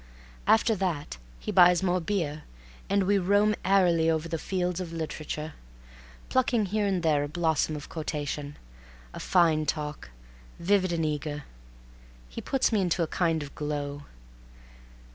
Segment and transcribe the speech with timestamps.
[0.47, 2.41] After that he buys more beer,
[2.89, 5.53] and we roam airily over the fields of literature,
[6.27, 8.57] plucking here and there a blossom of quotation.
[9.13, 10.09] A fine talk,
[10.57, 11.43] vivid and eager.
[12.35, 14.05] It puts me into a kind of glow.